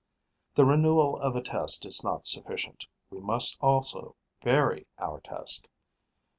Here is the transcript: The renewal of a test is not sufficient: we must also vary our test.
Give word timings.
The 0.55 0.65
renewal 0.65 1.15
of 1.21 1.35
a 1.35 1.43
test 1.43 1.85
is 1.85 2.03
not 2.03 2.25
sufficient: 2.25 2.87
we 3.11 3.19
must 3.19 3.55
also 3.61 4.15
vary 4.41 4.87
our 4.97 5.19
test. 5.21 5.69